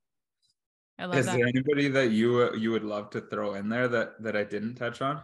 I 0.99 1.05
love 1.05 1.17
is 1.17 1.25
that. 1.25 1.37
there 1.37 1.47
anybody 1.47 1.87
that 1.87 2.11
you 2.11 2.53
you 2.55 2.71
would 2.71 2.83
love 2.83 3.09
to 3.11 3.21
throw 3.21 3.53
in 3.53 3.69
there 3.69 3.87
that 3.87 4.21
that 4.21 4.35
i 4.35 4.43
didn't 4.43 4.75
touch 4.75 5.01
on? 5.01 5.21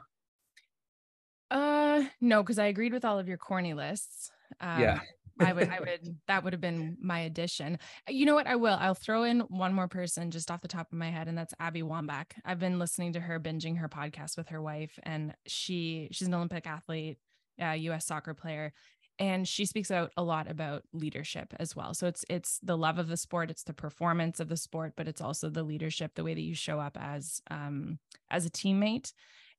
Uh 1.52 2.06
no 2.22 2.42
because 2.42 2.58
i 2.58 2.68
agreed 2.68 2.94
with 2.94 3.04
all 3.04 3.20
of 3.20 3.28
your 3.28 3.38
corny 3.38 3.74
lists. 3.74 4.32
Um, 4.62 4.82
yeah 4.82 5.00
I 5.40 5.54
would, 5.54 5.70
I 5.70 5.80
would, 5.82 6.18
that 6.28 6.44
would 6.44 6.54
have 6.54 6.62
been 6.62 6.98
my 7.02 7.20
addition. 7.20 7.80
You 8.08 8.26
know 8.26 8.36
what? 8.36 8.48
I 8.48 8.56
will. 8.56 8.78
I'll 8.80 8.96
throw 8.96 9.24
in 9.24 9.42
one 9.42 9.74
more 9.74 9.88
person 9.88 10.32
just 10.32 10.52
off 10.52 10.62
the 10.62 10.68
top 10.68 10.92
of 10.92 10.98
my 10.98 11.10
head, 11.10 11.28
and 11.28 11.38
that's 11.38 11.54
Abby 11.60 11.82
Wambach. 11.82 12.34
I've 12.46 12.60
been 12.60 12.80
listening 12.80 13.14
to 13.14 13.20
her, 13.20 13.40
binging 13.40 13.78
her 13.78 13.90
podcast 13.90 14.38
with 14.38 14.50
her 14.50 14.62
wife, 14.62 14.98
and 15.04 15.34
she, 15.46 16.10
she's 16.12 16.28
an 16.28 16.34
Olympic 16.34 16.68
athlete, 16.68 17.18
uh, 17.62 17.72
U.S. 17.72 18.06
soccer 18.06 18.34
player, 18.34 18.74
and 19.20 19.48
she 19.48 19.66
speaks 19.66 19.90
out 19.92 20.12
a 20.16 20.24
lot 20.24 20.50
about 20.50 20.84
leadership 20.94 21.54
as 21.60 21.76
well. 21.76 21.94
So 21.94 22.08
it's 22.08 22.24
it's 22.30 22.60
the 22.62 22.78
love 22.78 23.00
of 23.00 23.08
the 23.08 23.18
sport, 23.18 23.50
it's 23.50 23.64
the 23.64 23.74
performance 23.74 24.40
of 24.40 24.48
the 24.48 24.58
sport, 24.58 24.94
but 24.96 25.08
it's 25.08 25.22
also 25.22 25.50
the 25.50 25.64
leadership, 25.64 26.12
the 26.16 26.24
way 26.24 26.34
that 26.34 26.42
you 26.42 26.56
show 26.56 26.80
up 26.80 26.98
as 27.00 27.42
um, 27.50 28.00
as 28.30 28.46
a 28.46 28.50
teammate 28.50 29.14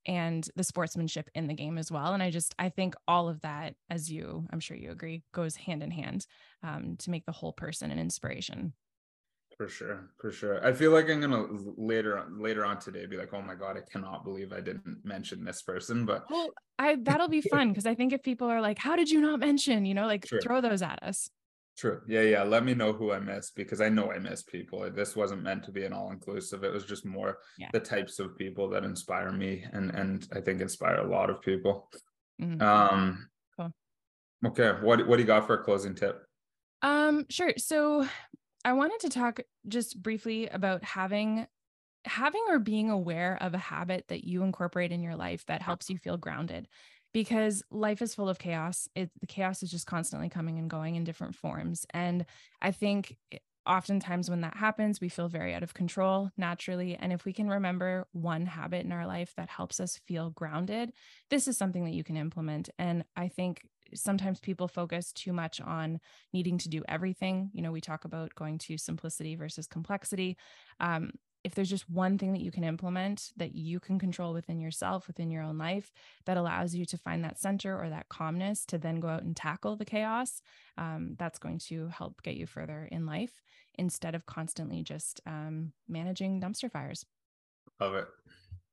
and 0.08 0.48
the 0.56 0.64
sportsmanship 0.64 1.28
in 1.34 1.46
the 1.46 1.54
game 1.54 1.78
as 1.78 1.92
well. 1.92 2.14
And 2.14 2.22
I 2.22 2.30
just, 2.30 2.54
I 2.58 2.70
think 2.70 2.94
all 3.06 3.28
of 3.28 3.42
that, 3.42 3.74
as 3.90 4.10
you, 4.10 4.46
I'm 4.50 4.58
sure 4.58 4.76
you 4.76 4.90
agree, 4.90 5.22
goes 5.32 5.54
hand 5.54 5.82
in 5.82 5.90
hand 5.90 6.26
um, 6.62 6.96
to 7.00 7.10
make 7.10 7.26
the 7.26 7.32
whole 7.32 7.52
person 7.52 7.90
an 7.90 7.98
inspiration. 7.98 8.72
For 9.58 9.68
sure, 9.68 10.10
for 10.20 10.30
sure. 10.30 10.64
I 10.64 10.72
feel 10.72 10.92
like 10.92 11.10
I'm 11.10 11.20
gonna 11.20 11.44
later 11.76 12.24
later 12.30 12.64
on 12.64 12.78
today 12.78 13.06
be 13.06 13.16
like, 13.16 13.34
oh 13.34 13.42
my 13.42 13.56
god, 13.56 13.76
I 13.76 13.80
cannot 13.90 14.22
believe 14.22 14.52
I 14.52 14.60
didn't 14.60 14.98
mention 15.02 15.44
this 15.44 15.62
person. 15.62 16.06
But 16.06 16.26
well, 16.30 16.50
I 16.78 16.96
that'll 17.02 17.28
be 17.28 17.40
fun 17.50 17.70
because 17.70 17.84
I 17.84 17.96
think 17.96 18.12
if 18.12 18.22
people 18.22 18.48
are 18.48 18.60
like, 18.60 18.78
how 18.78 18.94
did 18.94 19.10
you 19.10 19.20
not 19.20 19.40
mention? 19.40 19.84
You 19.84 19.94
know, 19.94 20.06
like 20.06 20.28
sure. 20.28 20.40
throw 20.40 20.60
those 20.60 20.80
at 20.80 21.02
us. 21.02 21.28
True. 21.78 22.00
Yeah, 22.08 22.23
yeah. 22.23 22.42
Let 22.42 22.64
me 22.64 22.75
know 22.75 22.92
who 22.92 23.12
I 23.12 23.20
missed 23.20 23.54
because 23.54 23.80
I 23.80 23.88
know 23.88 24.11
I 24.11 24.18
miss 24.18 24.42
people. 24.42 24.90
This 24.90 25.14
wasn't 25.14 25.44
meant 25.44 25.62
to 25.62 25.70
be 25.70 25.85
an 25.85 25.92
all 25.92 26.11
inclusive. 26.11 26.64
It 26.64 26.73
was 26.73 26.85
just 26.85 27.06
more 27.06 27.38
yeah. 27.56 27.68
the 27.73 27.78
types 27.78 28.18
of 28.18 28.37
people 28.37 28.68
that 28.70 28.82
inspire 28.82 29.30
me 29.30 29.64
and 29.73 29.94
and 29.94 30.26
I 30.35 30.40
think 30.40 30.61
inspire 30.61 30.97
a 30.97 31.08
lot 31.08 31.30
of 31.30 31.40
people. 31.40 31.88
Mm-hmm. 32.42 32.61
Um 32.61 33.28
cool. 33.56 33.73
Okay, 34.44 34.73
what 34.85 35.06
what 35.06 35.16
do 35.16 35.23
you 35.23 35.26
got 35.26 35.47
for 35.47 35.54
a 35.54 35.62
closing 35.62 35.94
tip? 35.94 36.20
Um 36.82 37.26
sure. 37.30 37.52
So 37.58 38.08
I 38.64 38.73
wanted 38.73 38.99
to 39.02 39.11
talk 39.11 39.38
just 39.68 40.02
briefly 40.02 40.49
about 40.49 40.82
having 40.82 41.47
having 42.04 42.42
or 42.49 42.58
being 42.58 42.90
aware 42.90 43.38
of 43.40 43.54
a 43.54 43.58
habit 43.58 44.04
that 44.08 44.25
you 44.25 44.42
incorporate 44.42 44.90
in 44.90 45.02
your 45.02 45.14
life 45.14 45.44
that 45.47 45.62
helps 45.62 45.90
you 45.90 45.99
feel 45.99 46.16
grounded 46.16 46.66
because 47.12 47.62
life 47.70 48.02
is 48.02 48.14
full 48.14 48.28
of 48.28 48.38
chaos. 48.38 48.88
It, 48.94 49.10
the 49.20 49.26
chaos 49.26 49.62
is 49.62 49.70
just 49.70 49.86
constantly 49.86 50.28
coming 50.28 50.58
and 50.58 50.68
going 50.68 50.96
in 50.96 51.04
different 51.04 51.34
forms. 51.34 51.86
And 51.92 52.26
I 52.60 52.70
think 52.70 53.16
oftentimes 53.66 54.30
when 54.30 54.40
that 54.40 54.56
happens, 54.56 55.00
we 55.00 55.08
feel 55.08 55.28
very 55.28 55.54
out 55.54 55.62
of 55.62 55.74
control 55.74 56.30
naturally. 56.36 56.96
And 56.96 57.12
if 57.12 57.24
we 57.24 57.32
can 57.32 57.48
remember 57.48 58.06
one 58.12 58.46
habit 58.46 58.84
in 58.84 58.92
our 58.92 59.06
life 59.06 59.34
that 59.36 59.50
helps 59.50 59.78
us 59.78 60.00
feel 60.06 60.30
grounded, 60.30 60.92
this 61.28 61.46
is 61.46 61.58
something 61.58 61.84
that 61.84 61.92
you 61.92 62.02
can 62.02 62.16
implement. 62.16 62.70
And 62.78 63.04
I 63.14 63.28
think 63.28 63.66
sometimes 63.94 64.40
people 64.40 64.68
focus 64.68 65.12
too 65.12 65.32
much 65.32 65.60
on 65.60 66.00
needing 66.32 66.58
to 66.58 66.68
do 66.68 66.82
everything. 66.88 67.50
You 67.52 67.62
know, 67.62 67.72
we 67.72 67.80
talk 67.80 68.04
about 68.04 68.34
going 68.34 68.58
to 68.58 68.78
simplicity 68.78 69.34
versus 69.36 69.66
complexity. 69.66 70.36
Um, 70.80 71.12
if 71.48 71.54
there's 71.54 71.70
just 71.70 71.88
one 71.88 72.18
thing 72.18 72.34
that 72.34 72.42
you 72.42 72.50
can 72.50 72.62
implement 72.62 73.32
that 73.38 73.54
you 73.54 73.80
can 73.80 73.98
control 73.98 74.34
within 74.34 74.60
yourself, 74.60 75.06
within 75.06 75.30
your 75.30 75.42
own 75.42 75.56
life, 75.56 75.90
that 76.26 76.36
allows 76.36 76.74
you 76.74 76.84
to 76.84 76.98
find 76.98 77.24
that 77.24 77.40
center 77.40 77.74
or 77.74 77.88
that 77.88 78.10
calmness 78.10 78.66
to 78.66 78.76
then 78.76 79.00
go 79.00 79.08
out 79.08 79.22
and 79.22 79.34
tackle 79.34 79.74
the 79.74 79.86
chaos, 79.86 80.42
um, 80.76 81.16
that's 81.18 81.38
going 81.38 81.58
to 81.58 81.88
help 81.88 82.22
get 82.22 82.36
you 82.36 82.46
further 82.46 82.86
in 82.92 83.06
life 83.06 83.40
instead 83.76 84.14
of 84.14 84.26
constantly 84.26 84.82
just 84.82 85.22
um, 85.26 85.72
managing 85.88 86.38
dumpster 86.38 86.70
fires. 86.70 87.06
Love 87.80 87.94
it. 87.94 88.08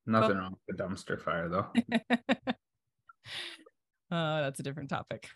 Nothing 0.06 0.32
cool. 0.32 0.40
wrong 0.40 0.58
with 0.68 0.78
a 0.78 0.84
dumpster 0.84 1.22
fire, 1.22 1.48
though. 1.48 1.68
oh, 4.12 4.42
that's 4.42 4.60
a 4.60 4.64
different 4.64 4.90
topic. 4.90 5.30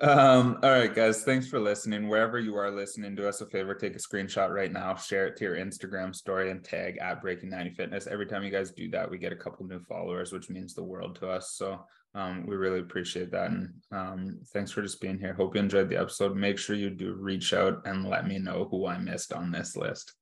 Um, 0.00 0.58
all 0.62 0.70
right, 0.70 0.94
guys. 0.94 1.22
Thanks 1.24 1.46
for 1.46 1.60
listening. 1.60 2.08
Wherever 2.08 2.38
you 2.38 2.56
are 2.56 2.70
listening, 2.70 3.14
do 3.14 3.28
us 3.28 3.40
a 3.40 3.46
favor, 3.46 3.74
take 3.74 3.94
a 3.94 3.98
screenshot 3.98 4.50
right 4.50 4.72
now, 4.72 4.94
share 4.94 5.26
it 5.26 5.36
to 5.36 5.44
your 5.44 5.56
Instagram 5.56 6.14
story, 6.14 6.50
and 6.50 6.64
tag 6.64 6.98
at 6.98 7.20
Breaking 7.20 7.50
90 7.50 7.70
Fitness. 7.74 8.06
Every 8.06 8.26
time 8.26 8.42
you 8.42 8.50
guys 8.50 8.70
do 8.70 8.90
that, 8.90 9.10
we 9.10 9.18
get 9.18 9.32
a 9.32 9.36
couple 9.36 9.66
new 9.66 9.80
followers, 9.80 10.32
which 10.32 10.48
means 10.48 10.74
the 10.74 10.82
world 10.82 11.16
to 11.16 11.28
us. 11.28 11.52
So 11.52 11.84
um, 12.14 12.46
we 12.46 12.56
really 12.56 12.80
appreciate 12.80 13.30
that. 13.32 13.50
And 13.50 13.74
um, 13.90 14.38
thanks 14.52 14.70
for 14.70 14.82
just 14.82 15.00
being 15.00 15.18
here. 15.18 15.34
Hope 15.34 15.54
you 15.54 15.60
enjoyed 15.60 15.88
the 15.88 16.00
episode. 16.00 16.36
Make 16.36 16.58
sure 16.58 16.76
you 16.76 16.90
do 16.90 17.14
reach 17.14 17.52
out 17.52 17.82
and 17.84 18.08
let 18.08 18.26
me 18.26 18.38
know 18.38 18.68
who 18.70 18.86
I 18.86 18.98
missed 18.98 19.32
on 19.32 19.50
this 19.50 19.76
list. 19.76 20.12